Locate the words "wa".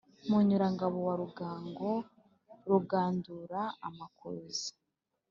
1.07-1.15